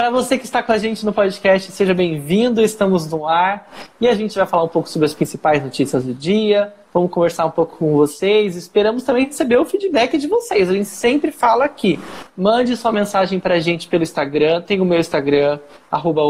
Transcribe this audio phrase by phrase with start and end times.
[0.00, 2.62] Para você que está com a gente no podcast, seja bem-vindo.
[2.62, 6.14] Estamos no ar e a gente vai falar um pouco sobre as principais notícias do
[6.14, 6.72] dia.
[6.90, 8.56] Vamos conversar um pouco com vocês.
[8.56, 10.70] Esperamos também receber o feedback de vocês.
[10.70, 12.00] A gente sempre fala aqui.
[12.34, 14.62] Mande sua mensagem para a gente pelo Instagram.
[14.62, 15.60] Tem o meu Instagram,
[15.90, 16.22] arroba.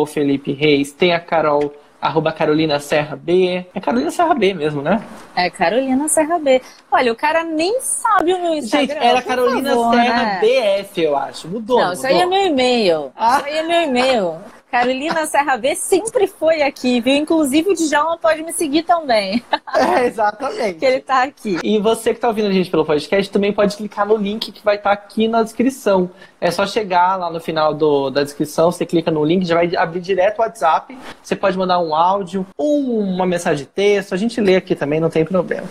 [0.99, 3.67] Tem a Carol arroba Carolina Serra B.
[3.75, 5.03] É Carolina Serra B mesmo, né?
[5.37, 6.63] É Carolina Serra B.
[6.91, 8.95] Olha, o cara nem sabe o meu Instagram.
[8.95, 10.41] Gente, era Carolina favor, Serra né?
[10.41, 11.49] BF, eu acho.
[11.49, 11.77] Mudou.
[11.79, 11.93] Não, mudou.
[11.93, 13.13] isso aí é meu e-mail.
[13.17, 13.37] Ah.
[13.37, 14.35] Isso aí é meu e-mail.
[14.71, 17.15] Carolina Serra B sempre foi aqui, viu?
[17.17, 19.43] Inclusive o Djalma pode me seguir também,
[19.77, 20.79] É, exatamente.
[20.79, 21.59] que ele tá aqui.
[21.63, 24.65] E você que está ouvindo a gente pelo podcast também pode clicar no link que
[24.65, 26.11] vai estar aqui na descrição.
[26.41, 29.75] É só chegar lá no final do- da descrição, você clica no link, já vai
[29.77, 30.97] abrir direto o WhatsApp.
[31.23, 35.01] Você pode mandar um áudio, ou uma mensagem de texto, a gente lê aqui também,
[35.01, 35.69] não tem problema.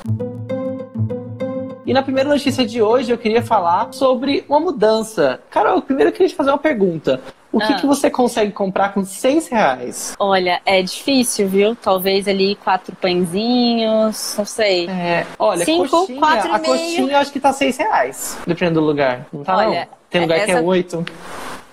[1.89, 5.39] E na primeira notícia de hoje eu queria falar sobre uma mudança.
[5.49, 7.20] Carol, primeiro eu queria te fazer uma pergunta.
[7.52, 7.77] O que, Ah.
[7.77, 10.13] que você consegue comprar com seis reais?
[10.20, 11.75] Olha, é difícil, viu?
[11.75, 14.87] Talvez ali quatro pãezinhos, não sei.
[14.87, 16.73] É, olha, Cinco, coxinha, quatro e a meio.
[16.73, 19.26] coxinha eu acho que tá seis reais, dependendo do lugar.
[19.34, 19.87] Não tá Olha, não?
[20.12, 21.04] Tem lugar que é essa- oito.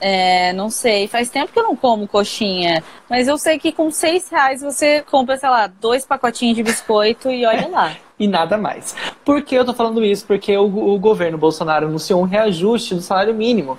[0.01, 1.09] É, não sei.
[1.09, 2.83] Faz tempo que eu não como coxinha.
[3.09, 7.31] Mas eu sei que com seis reais você compra, sei lá, dois pacotinhos de biscoito
[7.31, 7.97] e olha lá.
[8.19, 8.97] e nada mais.
[9.25, 10.27] Por que eu tô falando isso?
[10.27, 13.79] Porque o, o governo Bolsonaro anunciou um reajuste do salário mínimo,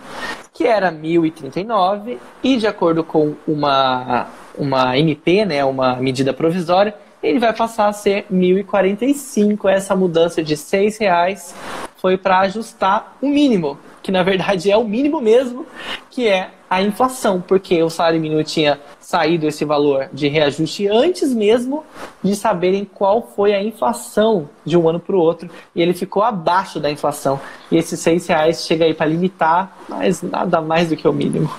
[0.53, 7.39] que era 1.039, e de acordo com uma, uma MP, né, uma medida provisória, ele
[7.39, 9.69] vai passar a ser 1.045.
[9.69, 11.55] Essa mudança de R$ reais
[11.97, 13.77] foi para ajustar o mínimo,
[14.07, 15.65] que na verdade é o mínimo mesmo,
[16.09, 21.33] que é a inflação, porque o salário mínimo tinha saído esse valor de reajuste antes
[21.33, 21.83] mesmo
[22.23, 26.23] de saberem qual foi a inflação de um ano para o outro, e ele ficou
[26.23, 27.37] abaixo da inflação.
[27.69, 31.51] E esses seis reais chega aí para limitar, mas nada mais do que o mínimo.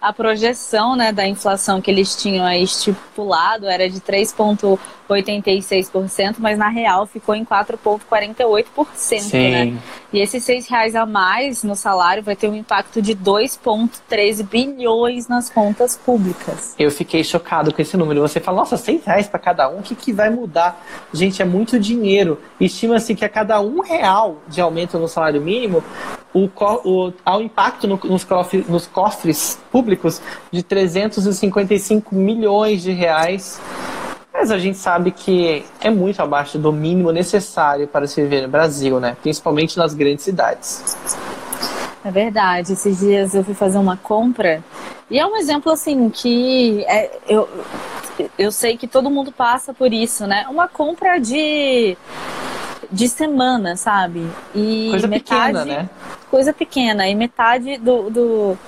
[0.00, 6.68] A projeção né, da inflação que eles tinham aí estipulado era de 3,86%, mas na
[6.68, 9.32] real ficou em 4,48%.
[9.32, 9.72] Né?
[10.12, 15.28] E esses seis reais a mais no salário vai ter um impacto de 2,13 bilhões
[15.28, 16.74] nas contas públicas.
[16.78, 18.20] Eu fiquei chocado com esse número.
[18.20, 20.84] Você fala, nossa, seis reais para cada um, o que, que vai mudar?
[21.12, 22.38] Gente, é muito dinheiro.
[22.60, 25.82] Estima-se que a cada um real de aumento no salário mínimo,
[26.44, 26.50] o,
[26.84, 30.20] o, há um impacto no- nos, cofres, nos cofres públicos
[30.50, 33.60] de 355 milhões de reais.
[34.32, 38.48] Mas a gente sabe que é muito abaixo do mínimo necessário para se viver no
[38.48, 39.16] Brasil, né?
[39.22, 40.96] Principalmente nas grandes cidades.
[42.04, 42.74] É verdade.
[42.74, 44.62] Esses dias eu fui fazer uma compra
[45.10, 47.48] e é um exemplo assim que é, eu,
[48.38, 50.46] eu sei que todo mundo passa por isso, né?
[50.50, 51.96] Uma compra de
[52.92, 54.24] de semana, sabe?
[54.54, 55.90] E Coisa metade, pequena, né?
[56.36, 57.08] Coisa pequena.
[57.08, 58.58] E metade do, do,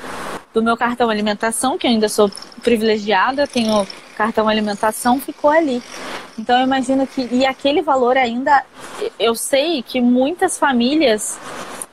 [0.55, 2.31] do meu cartão alimentação, que eu ainda sou
[2.63, 3.87] privilegiada, tenho
[4.17, 5.83] cartão alimentação, ficou ali.
[6.39, 7.29] Então eu imagino que.
[7.31, 8.65] E aquele valor ainda.
[9.19, 11.39] Eu sei que muitas famílias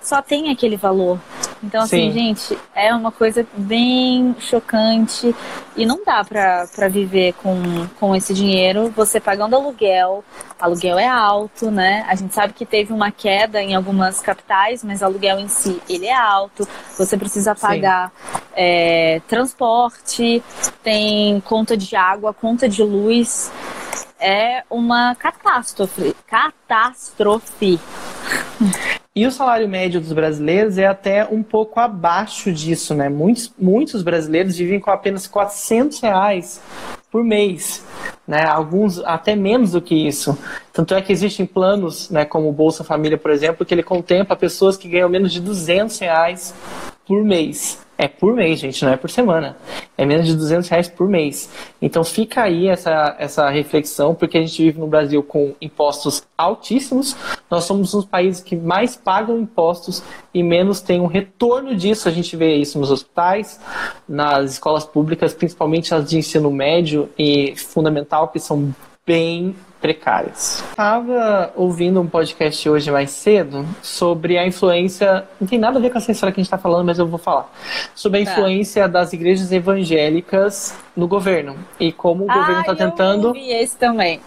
[0.06, 1.20] só têm aquele valor.
[1.64, 2.12] Então, assim, Sim.
[2.12, 5.36] gente, é uma coisa bem chocante
[5.76, 8.94] e não dá pra, pra viver com, com esse dinheiro.
[8.96, 10.24] Você pagando aluguel,
[10.60, 12.06] aluguel é alto, né?
[12.08, 16.06] A gente sabe que teve uma queda em algumas capitais, mas aluguel em si, ele
[16.06, 16.68] é alto.
[16.98, 18.12] Você precisa pagar
[18.56, 20.44] é, transporte,
[20.84, 23.52] tem conta de água, conta de luz.
[24.20, 26.16] É uma catástrofe.
[26.28, 27.80] Catástrofe.
[29.16, 33.08] E o salário médio dos brasileiros é até um pouco abaixo disso, né?
[33.08, 36.62] Muitos, muitos brasileiros vivem com apenas 400 reais
[37.10, 37.82] por mês,
[38.28, 38.44] né?
[38.44, 40.38] Alguns até menos do que isso.
[40.74, 44.36] Tanto é que existem planos, né, como o Bolsa Família, por exemplo, que ele contempla
[44.36, 46.54] pessoas que ganham menos de 200 reais
[47.08, 47.85] por mês.
[47.98, 49.56] É por mês, gente, não é por semana.
[49.98, 51.50] É menos de 200 reais por mês.
[51.82, 57.16] Então fica aí essa, essa reflexão, porque a gente vive no Brasil com impostos altíssimos.
[57.50, 60.04] Nós somos um dos países que mais pagam impostos
[60.34, 62.10] e menos tem um retorno disso.
[62.10, 63.60] A gente vê isso nos hospitais,
[64.08, 68.76] nas escolas públicas, principalmente as de ensino médio e fundamental, que são
[69.06, 69.56] bem
[69.90, 70.64] precárias.
[70.72, 75.26] Estava ouvindo um podcast hoje mais cedo sobre a influência.
[75.40, 77.06] Não tem nada a ver com essa história que a gente está falando, mas eu
[77.06, 77.52] vou falar.
[77.94, 78.32] Sobre a Tá.
[78.32, 81.56] influência das igrejas evangélicas no governo.
[81.80, 83.24] E como o governo está Ah, tentando.
[83.26, 84.20] Eu ouvi esse também.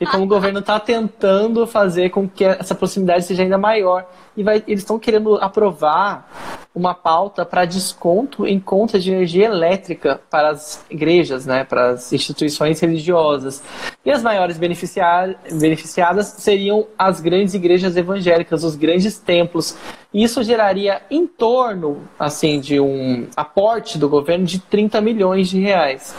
[0.00, 4.06] E como o governo está tentando fazer com que essa proximidade seja ainda maior.
[4.36, 6.28] E vai, eles estão querendo aprovar
[6.74, 12.12] uma pauta para desconto em contas de energia elétrica para as igrejas, né, para as
[12.12, 13.62] instituições religiosas.
[14.04, 19.74] E as maiores beneficiadas seriam as grandes igrejas evangélicas, os grandes templos.
[20.12, 25.58] E isso geraria em torno assim de um aporte do governo de 30 milhões de
[25.58, 26.14] reais.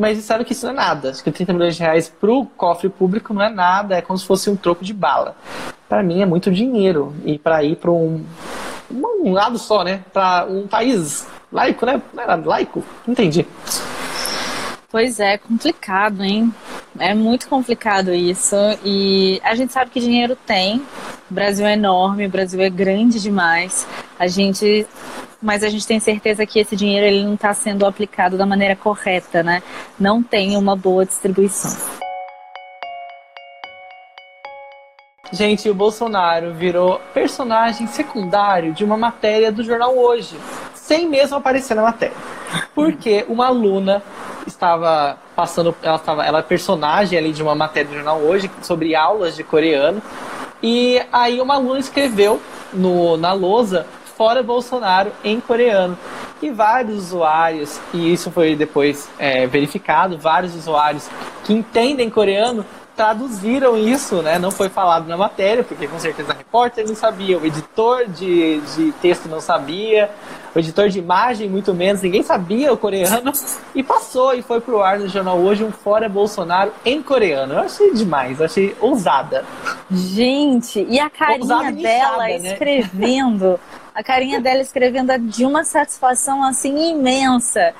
[0.00, 1.10] Mas disseram que isso não é nada.
[1.10, 4.18] Acho que 30 milhões de reais para o cofre público não é nada, é como
[4.18, 5.36] se fosse um troco de bala.
[5.86, 7.14] Para mim é muito dinheiro.
[7.22, 8.24] E para ir para um,
[8.90, 10.02] um lado só, né?
[10.10, 12.00] Para um país laico, né?
[12.14, 12.82] Não era laico?
[13.06, 13.46] Entendi.
[14.90, 16.50] Pois é, complicado, hein?
[16.98, 18.56] É muito complicado isso.
[18.82, 20.78] E a gente sabe que dinheiro tem.
[21.30, 23.86] O Brasil é enorme, o Brasil é grande demais.
[24.18, 24.86] A gente
[25.40, 28.76] mas a gente tem certeza que esse dinheiro ele não está sendo aplicado da maneira
[28.76, 29.62] correta, né?
[29.98, 31.70] Não tem uma boa distribuição.
[35.32, 40.36] Gente, o Bolsonaro virou personagem secundário de uma matéria do jornal Hoje,
[40.74, 42.16] sem mesmo aparecer na matéria.
[42.74, 44.02] Porque uma aluna
[44.44, 48.96] estava passando, ela estava, ela é personagem ali de uma matéria do jornal Hoje sobre
[48.96, 50.02] aulas de coreano.
[50.60, 53.86] E aí uma aluna escreveu no, na lousa
[54.20, 55.96] fora Bolsonaro em coreano.
[56.42, 61.08] E vários usuários, e isso foi depois é, verificado, vários usuários
[61.42, 64.38] que entendem coreano traduziram isso, né?
[64.38, 68.60] Não foi falado na matéria, porque com certeza a repórter não sabia, o editor de,
[68.60, 70.10] de texto não sabia,
[70.54, 73.32] o editor de imagem muito menos, ninguém sabia o coreano
[73.74, 77.54] e passou e foi pro ar no jornal hoje um fora Bolsonaro em coreano.
[77.54, 79.46] Eu achei demais, eu achei ousada.
[79.90, 82.52] Gente, e a carinha dela né?
[82.52, 83.58] escrevendo
[84.00, 87.74] a carinha dela escrevendo é de uma satisfação assim imensa.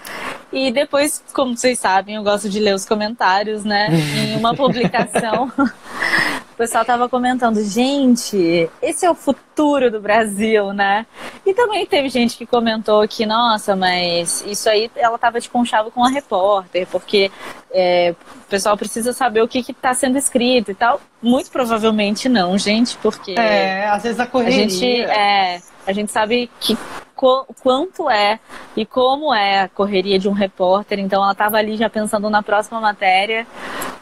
[0.52, 3.88] E depois, como vocês sabem, eu gosto de ler os comentários, né?
[3.90, 11.06] Em uma publicação, o pessoal tava comentando, gente, esse é o futuro do Brasil, né?
[11.46, 15.90] E também teve gente que comentou que, nossa, mas isso aí ela tava de conchavo
[15.90, 17.30] com a repórter, porque
[17.72, 18.14] é,
[18.44, 21.00] o pessoal precisa saber o que está sendo escrito e tal.
[21.22, 23.36] Muito provavelmente não, gente, porque.
[23.38, 24.66] É, às vezes a correria.
[24.66, 25.60] A gente, é,
[25.90, 26.76] a gente sabe que
[27.16, 28.38] qu quanto é
[28.76, 32.42] e como é a correria de um repórter, então ela estava ali já pensando na
[32.42, 33.46] próxima matéria.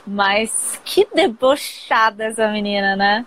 [0.06, 3.26] Mas que debochada essa menina, né?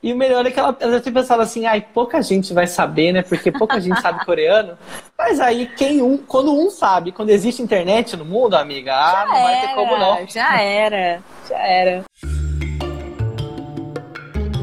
[0.00, 3.12] E o melhor é que ela, ela tinha pensado assim, ai, pouca gente vai saber,
[3.12, 3.22] né?
[3.22, 4.78] Porque pouca gente sabe coreano.
[5.18, 9.42] Mas aí, quem um, quando um sabe, quando existe internet no mundo, amiga, ah, não
[9.42, 10.24] vai ter como não.
[10.28, 12.04] Já era, já era.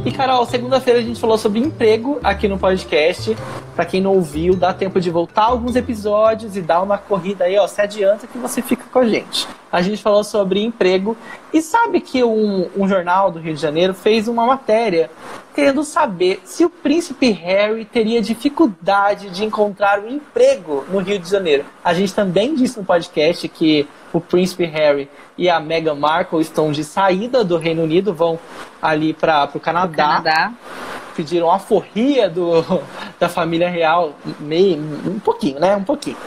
[0.05, 3.35] E Carol, segunda-feira a gente falou sobre emprego aqui no podcast.
[3.75, 7.57] Para quem não ouviu, dá tempo de voltar alguns episódios e dar uma corrida aí,
[7.57, 7.67] ó.
[7.67, 9.47] Se adianta que você fica com a gente.
[9.71, 11.17] A gente falou sobre emprego
[11.51, 15.09] e sabe que um, um jornal do Rio de Janeiro fez uma matéria
[15.55, 21.27] querendo saber se o príncipe Harry teria dificuldade de encontrar um emprego no Rio de
[21.27, 21.65] Janeiro.
[21.83, 26.71] A gente também disse no podcast que o príncipe Harry e a Meghan Markle estão
[26.71, 28.39] de saída do Reino Unido, vão
[28.81, 30.21] ali para o Canadá.
[30.21, 30.53] Canadá.
[31.15, 32.63] Pediram a forria do,
[33.19, 35.75] da família real, meio, um pouquinho, né?
[35.75, 36.17] Um pouquinho.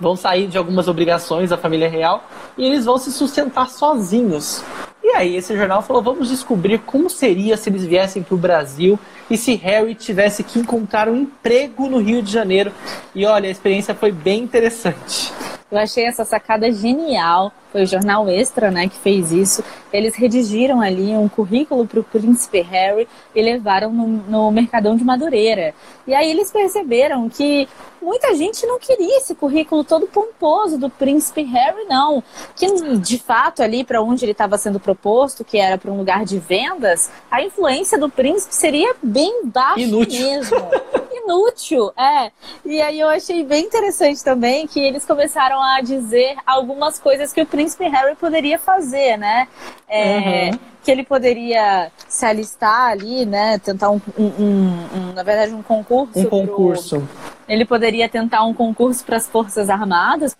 [0.00, 2.24] Vão sair de algumas obrigações da família real
[2.58, 4.64] e eles vão se sustentar sozinhos.
[5.02, 8.98] E aí esse jornal falou: vamos descobrir como seria se eles viessem para o Brasil
[9.30, 12.72] e se Harry tivesse que encontrar um emprego no Rio de Janeiro.
[13.14, 15.32] E olha, a experiência foi bem interessante.
[15.72, 17.50] Eu achei essa sacada genial.
[17.72, 19.64] Foi o Jornal Extra, né, que fez isso.
[19.90, 25.02] Eles redigiram ali um currículo para o Príncipe Harry e levaram no, no Mercadão de
[25.02, 25.74] Madureira.
[26.06, 27.66] E aí eles perceberam que
[28.02, 32.22] muita gente não queria esse currículo todo pomposo do Príncipe Harry, não.
[32.54, 36.26] Que de fato ali para onde ele estava sendo proposto, que era para um lugar
[36.26, 40.26] de vendas, a influência do príncipe seria bem baixa Inútil.
[40.26, 40.58] mesmo.
[41.24, 42.32] Inútil, é.
[42.64, 47.40] E aí eu achei bem interessante também que eles começaram a dizer algumas coisas que
[47.40, 49.48] o príncipe Harry poderia fazer, né?
[49.88, 50.58] É, uhum.
[50.82, 53.58] Que ele poderia se alistar ali, né?
[53.58, 56.18] Tentar um, um, um, um na verdade, um concurso.
[56.18, 56.96] Um concurso.
[57.00, 57.08] Pro...
[57.48, 60.36] Ele poderia tentar um concurso para as Forças Armadas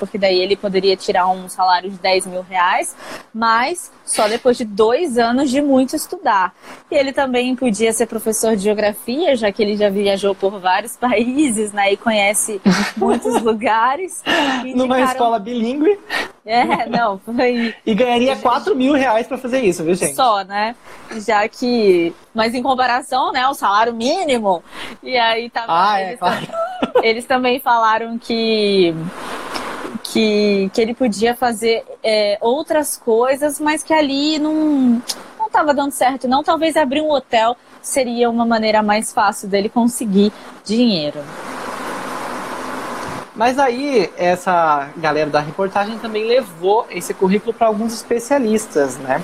[0.00, 2.96] porque daí ele poderia tirar um salário de 10 mil reais,
[3.32, 6.54] mas só depois de dois anos de muito estudar.
[6.90, 10.96] E ele também podia ser professor de geografia, já que ele já viajou por vários
[10.98, 12.60] países, né, e conhece
[12.96, 14.22] muitos lugares.
[14.74, 15.98] Numa escola bilíngue.
[16.44, 17.74] É, não, foi.
[17.84, 20.14] E ganharia 4 mil reais para fazer isso, viu, gente?
[20.14, 20.74] Só, né?
[21.26, 22.14] Já que.
[22.34, 24.64] Mas em comparação, né, o salário mínimo.
[25.02, 25.66] E aí tava.
[25.68, 26.48] Ah, é, claro.
[27.02, 28.94] eles também falaram que
[30.12, 35.02] que, que ele podia fazer é, outras coisas, mas que ali não
[35.38, 36.42] não estava dando certo, não.
[36.42, 40.32] Talvez abrir um hotel seria uma maneira mais fácil dele conseguir
[40.64, 41.20] dinheiro.
[43.34, 49.22] Mas aí, essa galera da reportagem também levou esse currículo para alguns especialistas, né?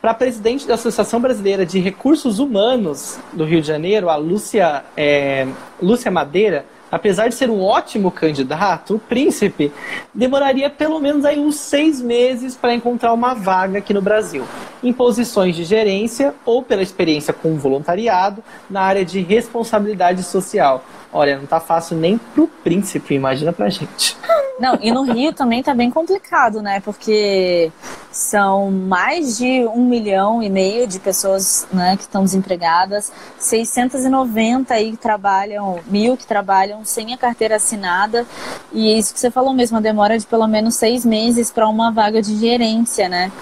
[0.00, 4.82] Para a presidente da Associação Brasileira de Recursos Humanos do Rio de Janeiro, a Lúcia,
[4.96, 5.46] é,
[5.82, 9.72] Lúcia Madeira, apesar de ser um ótimo candidato, o príncipe
[10.12, 14.44] demoraria pelo menos aí uns seis meses para encontrar uma vaga aqui no Brasil,
[14.82, 20.84] em posições de gerência ou pela experiência com voluntariado na área de responsabilidade social.
[21.12, 24.16] Olha, não tá fácil nem pro príncipe, imagina pra gente.
[24.60, 26.80] Não, e no Rio também tá bem complicado, né?
[26.80, 27.72] Porque
[28.12, 34.92] são mais de um milhão e meio de pessoas né, que estão desempregadas, 690 aí
[34.92, 38.26] que trabalham, mil que trabalham sem a carteira assinada,
[38.72, 41.90] e isso que você falou mesmo, a demora de pelo menos seis meses para uma
[41.90, 43.32] vaga de gerência, né?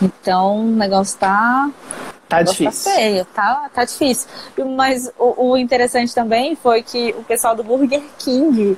[0.00, 1.70] Então o negócio tá
[2.28, 2.92] Tá, tá difícil.
[2.92, 4.28] Tá feio, tá, tá difícil.
[4.76, 8.76] Mas o, o, interessante também foi que o pessoal do Burger King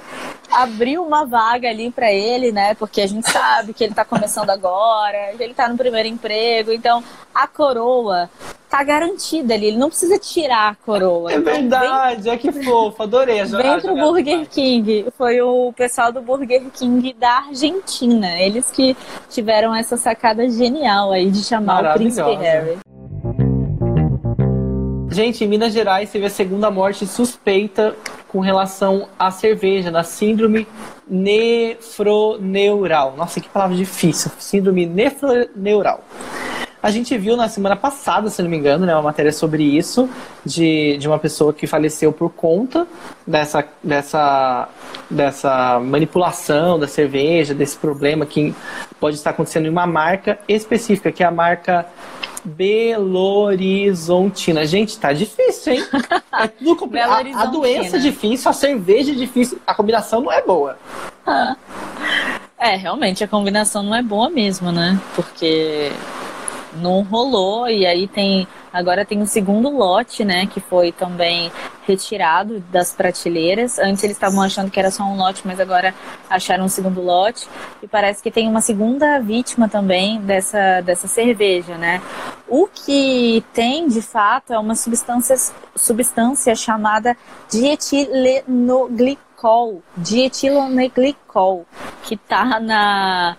[0.53, 2.75] abriu uma vaga ali para ele, né?
[2.75, 7.03] Porque a gente sabe que ele tá começando agora, ele tá no primeiro emprego, então
[7.35, 8.31] a coroa
[8.71, 11.33] tá garantida ali, ele não precisa tirar a coroa.
[11.33, 16.21] É verdade, vem, é que fofo, adorei Vem pro Burger King, foi o pessoal do
[16.21, 18.97] Burger King da Argentina, eles que
[19.29, 22.79] tiveram essa sacada genial aí de chamar o Príncipe Harry.
[25.11, 27.97] Gente, em Minas Gerais teve a segunda morte suspeita
[28.29, 30.69] com relação à cerveja, na síndrome
[31.09, 33.17] nefroneural.
[33.17, 34.31] Nossa, que palavra difícil.
[34.39, 36.05] Síndrome nefroneural.
[36.83, 40.09] A gente viu na semana passada, se não me engano, né, uma matéria sobre isso,
[40.45, 42.87] de, de uma pessoa que faleceu por conta
[43.27, 44.69] dessa, dessa,
[45.11, 48.55] dessa manipulação da cerveja, desse problema que
[48.99, 51.87] pode estar acontecendo em uma marca específica, que é a marca
[52.43, 54.65] Belo Horizontina.
[54.65, 55.85] Gente, tá difícil, hein?
[56.33, 57.29] É tudo complicado.
[57.37, 60.79] A, a, doença é difícil, a cerveja é difícil, a combinação não é boa.
[62.59, 64.99] É, realmente a combinação não é boa mesmo, né?
[65.15, 65.93] Porque
[66.75, 71.51] não rolou e aí tem Agora tem o segundo lote, né, que foi também
[71.87, 73.81] retirado das prateleiras.
[73.81, 75.93] Antes eles estavam achando que era só um lote, mas agora
[76.29, 77.49] acharam um segundo lote.
[77.83, 82.01] E parece que tem uma segunda vítima também dessa, dessa cerveja, né?
[82.47, 85.35] O que tem, de fato, é uma substância,
[85.75, 87.17] substância chamada
[87.51, 91.67] dietilenglicol, dietilenglicol,
[92.05, 93.37] que está na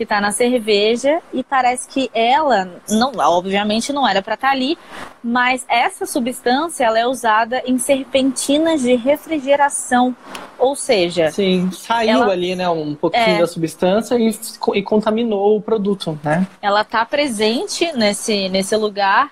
[0.00, 4.54] que está na cerveja e parece que ela, não, obviamente não era para estar tá
[4.54, 4.78] ali,
[5.22, 10.16] mas essa substância ela é usada em serpentinas de refrigeração,
[10.58, 14.34] ou seja, sim, saiu ela, ali, né, um pouquinho é, da substância e,
[14.74, 16.46] e contaminou o produto, né?
[16.62, 19.30] Ela está presente nesse nesse lugar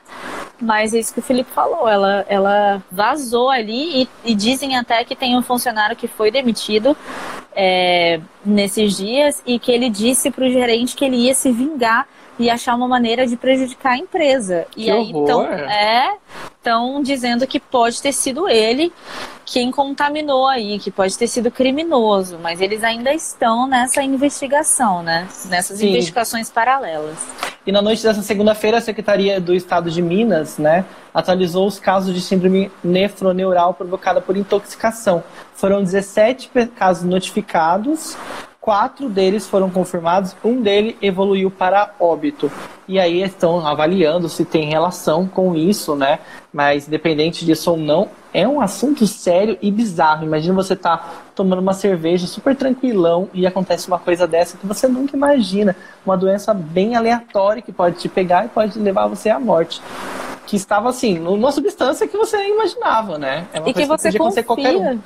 [0.60, 5.04] mas é isso que o Felipe falou, ela, ela vazou ali e, e dizem até
[5.04, 6.96] que tem um funcionário que foi demitido
[7.60, 12.06] é, nesses dias e que ele disse para o gerente que ele ia se vingar
[12.38, 14.66] e achar uma maneira de prejudicar a empresa.
[14.70, 16.16] Que e aí então é
[16.58, 18.92] estão dizendo que pode ter sido ele
[19.46, 25.26] quem contaminou aí, que pode ter sido criminoso, mas eles ainda estão nessa investigação, né?
[25.46, 25.88] Nessas Sim.
[25.88, 27.16] investigações paralelas.
[27.66, 32.14] E na noite dessa segunda-feira, a Secretaria do Estado de Minas, né, atualizou os casos
[32.14, 35.22] de síndrome nefroneural provocada por intoxicação.
[35.54, 38.16] Foram 17 casos notificados,
[38.68, 42.52] quatro deles foram confirmados, um deles evoluiu para óbito.
[42.86, 46.18] E aí estão avaliando se tem relação com isso, né?
[46.52, 50.26] Mas independente disso ou não, é um assunto sério e bizarro.
[50.26, 51.02] Imagina você tá
[51.34, 55.74] tomando uma cerveja super tranquilão e acontece uma coisa dessa que você nunca imagina.
[56.04, 59.80] Uma doença bem aleatória que pode te pegar e pode levar você à morte
[60.48, 63.46] que estava assim, numa substância que você nem imaginava, né?
[63.52, 64.98] É e que você que confia, um.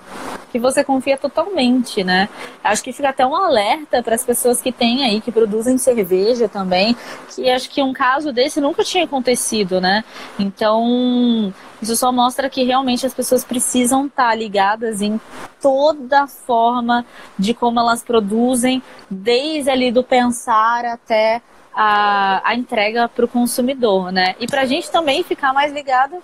[0.52, 2.28] que você confia totalmente, né?
[2.62, 6.48] Acho que fica até um alerta para as pessoas que têm aí, que produzem cerveja
[6.48, 6.96] também,
[7.34, 10.04] que acho que um caso desse nunca tinha acontecido, né?
[10.38, 15.20] Então, isso só mostra que realmente as pessoas precisam estar tá ligadas em
[15.60, 17.04] toda a forma
[17.36, 18.80] de como elas produzem,
[19.10, 21.42] desde ali do pensar até
[21.74, 24.34] a, a entrega para o consumidor, né?
[24.38, 26.16] E para a gente também ficar mais ligado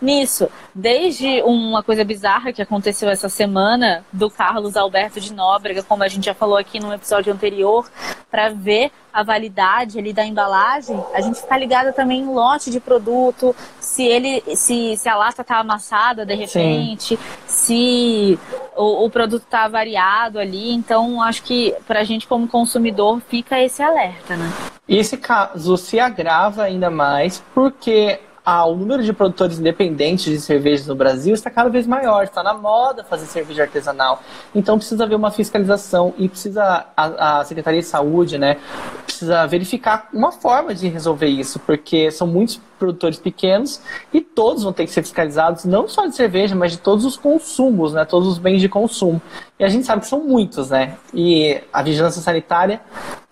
[0.00, 0.48] nisso.
[0.74, 6.08] Desde uma coisa bizarra que aconteceu essa semana do Carlos Alberto de Nóbrega, como a
[6.08, 7.88] gente já falou aqui no episódio anterior,
[8.30, 12.78] para ver a validade ali da embalagem, a gente está ligado também em lote de
[12.78, 17.18] produto, se ele, se, se a lata está amassada de repente, Sim.
[17.56, 18.38] Se
[18.76, 20.72] o, o produto está variado ali.
[20.72, 24.52] Então, acho que para a gente como consumidor fica esse alerta, né?
[24.86, 30.40] E esse caso se agrava ainda mais porque ah, o número de produtores independentes de
[30.40, 34.22] cervejas no Brasil está cada vez maior, está na moda fazer cerveja artesanal.
[34.54, 38.56] Então precisa haver uma fiscalização e precisa a, a, Secretaria de Saúde, né,
[39.04, 43.80] precisa verificar uma forma de resolver isso, porque são muitos produtores pequenos
[44.12, 47.16] e todos vão ter que ser fiscalizados, não só de cerveja, mas de todos os
[47.16, 49.20] consumos, né, todos os bens de consumo.
[49.58, 50.96] E a gente sabe que são muitos, né?
[51.12, 52.80] E a vigilância sanitária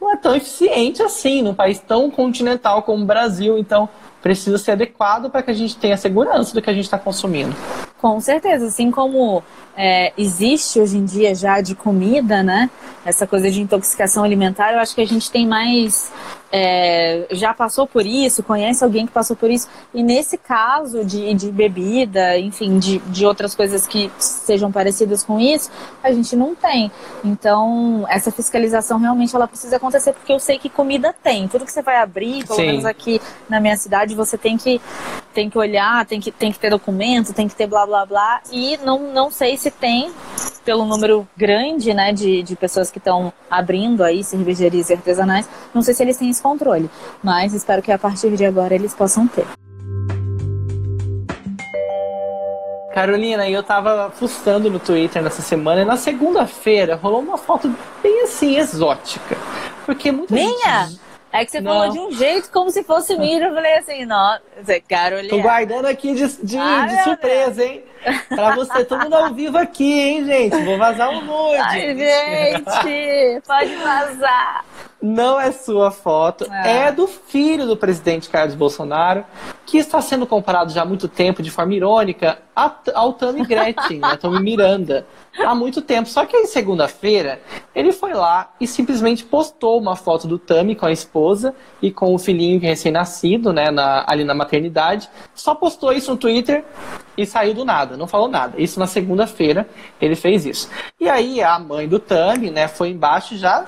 [0.01, 3.89] não é tão eficiente assim num país tão continental como o Brasil, então
[4.25, 7.55] precisa ser adequado para que a gente tenha segurança do que a gente está consumindo.
[8.01, 9.43] Com certeza, assim como
[9.77, 12.71] é, existe hoje em dia já de comida, né?
[13.05, 16.11] Essa coisa de intoxicação alimentar, eu acho que a gente tem mais
[16.57, 21.35] é, já passou por isso, conhece alguém que passou por isso, e nesse caso de,
[21.35, 25.69] de bebida, enfim, de, de outras coisas que sejam parecidas com isso,
[26.01, 26.93] a gente não tem.
[27.25, 31.49] Então, essa fiscalização realmente ela precisa acontecer, porque eu sei que comida tem.
[31.49, 32.67] Tudo que você vai abrir, pelo Sim.
[32.67, 34.81] menos aqui na minha cidade, você tem que,
[35.35, 38.41] tem que olhar, tem que, tem que ter documento, tem que ter blá blá blá,
[38.53, 40.13] e não, não sei se tem,
[40.65, 45.95] pelo número grande né, de, de pessoas que estão abrindo aí cervejarias artesanais, não sei
[45.95, 46.91] se eles têm esse controle,
[47.23, 49.47] mas espero que a partir de agora eles possam ter.
[52.95, 58.23] Carolina, eu tava fuçando no Twitter nessa semana e na segunda-feira rolou uma foto bem
[58.23, 59.37] assim exótica.
[59.85, 60.87] Porque muita Minha?
[60.87, 61.01] Gente...
[61.35, 61.73] É que você não.
[61.73, 63.45] falou de um jeito como se fosse minha.
[63.45, 64.41] Eu falei assim, nossa,
[64.89, 65.29] Carolina.
[65.29, 67.71] Tô guardando aqui de, de, ah, de surpresa, Deus.
[67.71, 67.85] hein?
[68.29, 70.57] Pra você, todo mundo ao vivo aqui, hein, gente?
[70.63, 71.57] Vou vazar um nude.
[71.57, 74.65] Ai, gente, pode vazar.
[75.07, 76.87] Não é sua foto, é.
[76.87, 79.23] é do filho do presidente Carlos Bolsonaro,
[79.67, 82.39] que está sendo comparado já há muito tempo, de forma irônica,
[82.95, 85.07] ao Tami Gretchen, a Tami Miranda,
[85.39, 86.09] há muito tempo.
[86.09, 87.39] Só que em segunda-feira,
[87.75, 92.15] ele foi lá e simplesmente postou uma foto do Tami com a esposa e com
[92.15, 95.11] o filhinho recém-nascido, né, na, ali na maternidade.
[95.35, 96.65] Só postou isso no Twitter
[97.15, 98.59] e saiu do nada, não falou nada.
[98.59, 99.69] Isso na segunda-feira
[100.01, 100.71] ele fez isso.
[100.99, 103.67] E aí a mãe do Tami, né, foi embaixo já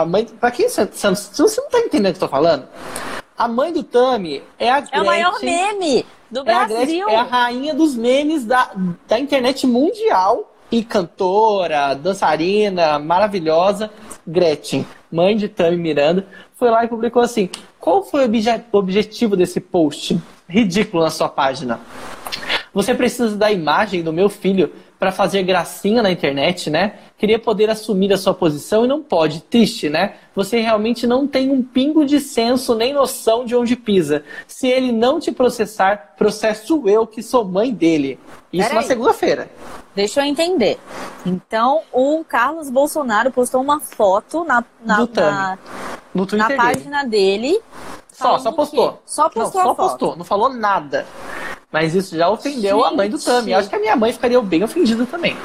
[0.00, 0.24] a mãe.
[0.24, 2.66] Pra quem você, você não tá entendendo o que eu tô falando?
[3.36, 4.98] A mãe do Tami é a Gretchen.
[4.98, 6.74] É o maior meme do é Brasil.
[6.74, 8.70] A Gretchen, é a rainha dos memes da,
[9.06, 10.48] da internet mundial.
[10.70, 13.90] E cantora, dançarina, maravilhosa.
[14.26, 16.26] Gretchen, mãe de Tami Miranda,
[16.56, 20.18] foi lá e publicou assim: Qual foi o obje objetivo desse post?
[20.48, 21.78] Ridículo na sua página.
[22.72, 26.94] Você precisa da imagem do meu filho para fazer gracinha na internet, né?
[27.18, 29.40] Queria poder assumir a sua posição e não pode.
[29.40, 30.14] Triste, né?
[30.32, 34.22] Você realmente não tem um pingo de senso nem noção de onde pisa.
[34.46, 38.16] Se ele não te processar, processo eu que sou mãe dele.
[38.52, 39.50] Isso Pera na segunda-feira.
[39.92, 40.78] Deixa eu entender.
[41.26, 45.58] Então, o Carlos Bolsonaro postou uma foto na, na, na,
[46.14, 47.60] no na página dele.
[48.12, 49.02] Só, só postou.
[49.04, 49.64] Só postou.
[49.64, 51.06] Não, só postou, não falou nada.
[51.72, 52.92] Mas isso já ofendeu Gente.
[52.92, 53.54] a mãe do Tami.
[53.54, 55.36] Acho que a minha mãe ficaria bem ofendida também.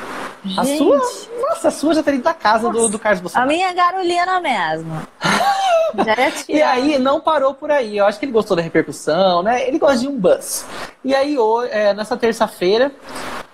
[0.44, 0.60] Gente.
[0.60, 0.98] A sua.
[1.40, 3.50] Nossa, a sua já teria ido da casa do, do Carlos Bolsonaro.
[3.50, 5.02] A minha Garolina mesmo.
[6.50, 7.98] e aí não parou por aí.
[7.98, 9.66] Eu acho que ele gostou da repercussão, né?
[9.66, 10.66] Ele gosta de um buzz.
[11.04, 11.38] E aí,
[11.72, 12.92] é, nessa terça-feira,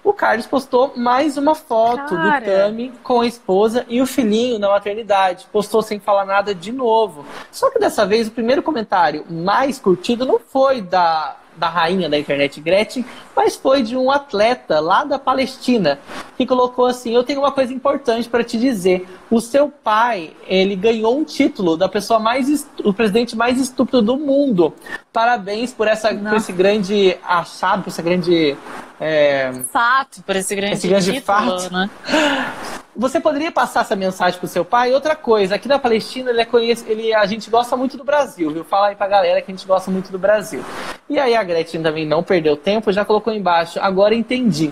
[0.03, 2.39] o Carlos postou mais uma foto Cara.
[2.39, 5.45] do Tami com a esposa e o filhinho na maternidade.
[5.51, 7.23] Postou sem falar nada de novo.
[7.51, 12.17] Só que dessa vez o primeiro comentário mais curtido não foi da da rainha da
[12.17, 15.99] internet Gretchen, mas foi de um atleta lá da Palestina
[16.37, 19.07] que colocou assim: "Eu tenho uma coisa importante para te dizer.
[19.29, 24.17] O seu pai, ele ganhou um título da pessoa mais o presidente mais estúpido do
[24.17, 24.73] mundo.
[25.11, 28.55] Parabéns por essa por esse grande achado, por essa grande
[28.99, 31.73] é, fato, por esse grande, esse grande título, fato.
[31.73, 31.89] Né?
[32.95, 34.93] Você poderia passar essa mensagem pro seu pai?
[34.93, 36.47] Outra coisa, aqui na Palestina ele é
[36.85, 38.63] ele, a gente gosta muito do Brasil, viu?
[38.63, 40.63] Fala aí pra galera que a gente gosta muito do Brasil.
[41.09, 44.71] E aí a Gretchen também não perdeu tempo, já colocou embaixo, agora entendi.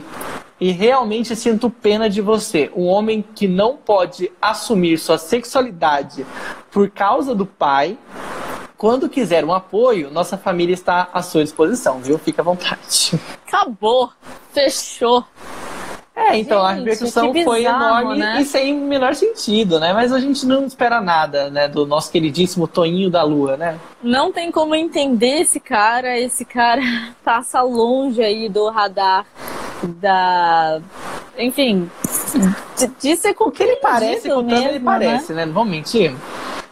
[0.60, 6.24] E realmente sinto pena de você, um homem que não pode assumir sua sexualidade
[6.70, 7.98] por causa do pai.
[8.78, 12.20] Quando quiser um apoio, nossa família está à sua disposição, viu?
[12.20, 13.20] Fica à vontade.
[13.48, 14.12] Acabou.
[14.54, 15.26] Fechou.
[16.14, 18.42] É, então Gente, a repercussão bizarro, foi enorme né?
[18.42, 19.94] e sem o menor sentido, né?
[19.94, 23.80] Mas a gente não espera nada, né, do nosso queridíssimo Toinho da Lua, né?
[24.04, 26.82] Não tem como entender esse cara, esse cara
[27.24, 29.26] passa longe aí do radar
[29.84, 30.82] da
[31.38, 31.90] enfim,
[32.78, 35.40] de, de ser com o que ele parece, com mesmo, ele parece, né?
[35.40, 35.46] né?
[35.46, 36.14] Não vamos mentir.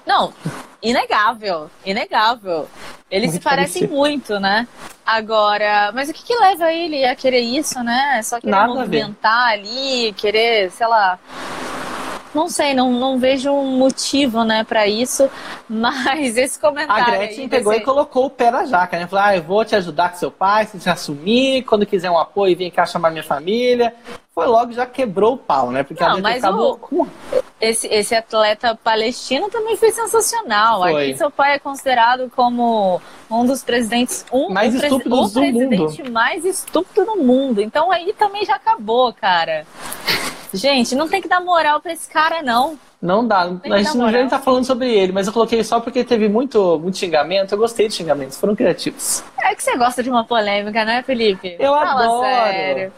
[0.06, 0.34] Não,
[0.82, 2.68] inegável, inegável.
[3.10, 3.96] Eles muito se parecem parecido.
[3.96, 4.68] muito, né?
[5.12, 8.18] Agora, mas o que, que leva ele a querer isso, né?
[8.20, 11.18] É só querer Nada movimentar ali, querer, sei lá,
[12.34, 15.28] não sei, não, não vejo um motivo, né, para isso,
[15.68, 17.14] mas esse comentário.
[17.16, 17.82] A Gretchen pegou desse...
[17.82, 19.08] e colocou o pé na jaca, né?
[19.08, 22.20] Falou: ah, eu vou te ajudar com seu pai, se você assumir, quando quiser um
[22.20, 23.96] apoio, vem cá chamar minha família.
[24.40, 25.84] Foi logo, já quebrou o pau, né?
[25.84, 26.80] Porque não, mas acabou...
[26.92, 27.08] o,
[27.62, 30.82] esse, esse atleta palestino também foi sensacional.
[30.82, 31.10] Foi.
[31.10, 36.12] Aqui seu pai é considerado como um dos presidentes, um mais estúpidos do presidente mundo.
[36.12, 37.62] mais estúpido do mundo.
[37.62, 39.66] Então aí também já acabou, cara.
[40.54, 42.78] Gente, não tem que dar moral pra esse cara, não.
[43.02, 43.42] Não dá.
[43.42, 46.80] a gente não já tá falando sobre ele, mas eu coloquei só porque teve muito,
[46.80, 47.54] muito xingamento.
[47.54, 49.24] Eu gostei de xingamentos, foram criativos.
[49.50, 51.56] É que você gosta de uma polêmica, né, Felipe?
[51.60, 52.22] Eu Fala adoro.
[52.22, 52.94] Sério.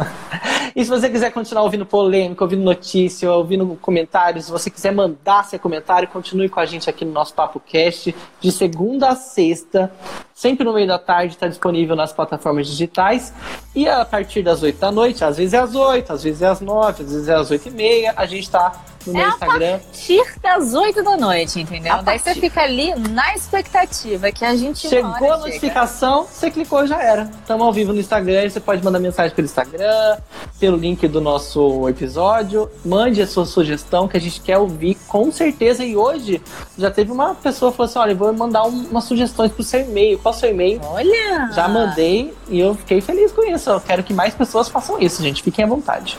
[0.74, 5.44] e se você quiser continuar ouvindo polêmica, ouvindo notícia, ouvindo comentários, se você quiser mandar
[5.44, 9.92] seu comentário, continue com a gente aqui no nosso Papo Cast, de segunda a sexta,
[10.40, 13.30] sempre no meio da tarde, está disponível nas plataformas digitais.
[13.74, 16.46] E a partir das 8 da noite, às vezes é às 8, às vezes é
[16.46, 18.72] às 9, às vezes é às 8 e meia, a gente está
[19.06, 19.74] no meu é Instagram.
[19.74, 21.92] A partir das 8 da noite, entendeu?
[21.92, 22.34] A Daí partir.
[22.34, 24.88] você fica ali na expectativa que a gente.
[24.88, 26.34] Chegou a notificação, chega.
[26.34, 27.24] você clicou já era.
[27.24, 30.16] Estamos ao vivo no Instagram, você pode mandar mensagem pelo Instagram,
[30.60, 32.70] pelo link do nosso episódio.
[32.84, 35.82] Mande a sua sugestão que a gente quer ouvir com certeza.
[35.84, 36.40] E hoje
[36.78, 39.80] já teve uma pessoa que falou assim: olha, vou mandar um, umas sugestões pro seu
[39.80, 40.18] e-mail.
[40.18, 40.80] Qual é o seu e-mail?
[40.84, 41.50] Olha!
[41.54, 43.70] Já mandei e eu fiquei feliz com isso.
[43.70, 45.42] Eu quero que mais pessoas façam isso, gente.
[45.42, 46.18] Fiquem à vontade.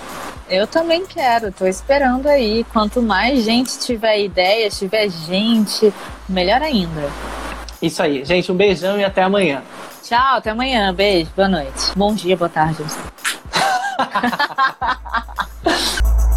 [0.49, 2.65] Eu também quero, tô esperando aí.
[2.73, 5.93] Quanto mais gente tiver ideia, tiver gente,
[6.27, 7.10] melhor ainda.
[7.82, 9.63] Isso aí, gente, um beijão e até amanhã.
[10.04, 10.93] Tchau, até amanhã.
[10.93, 11.91] Beijo, boa noite.
[11.95, 12.84] Bom dia, boa tarde.
[14.02, 14.38] ハハ
[14.80, 14.98] ハ
[15.64, 16.31] ハ